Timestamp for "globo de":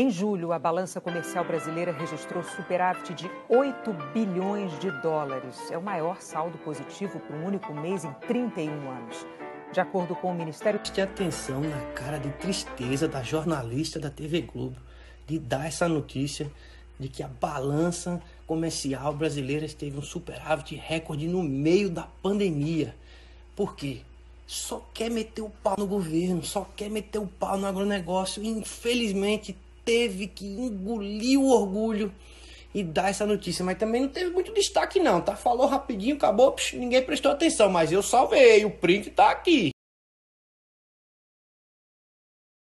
14.40-15.38